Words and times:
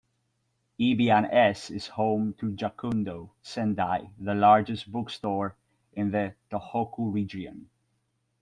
EbeanS 0.79 1.69
is 1.69 1.85
home 1.89 2.33
to 2.39 2.49
Junkudo 2.55 3.29
Sendai, 3.43 4.09
the 4.17 4.33
largest 4.33 4.91
bookstore 4.91 5.55
in 5.93 6.09
the 6.09 6.33
Tohoku 6.49 7.13
Region. 7.13 7.69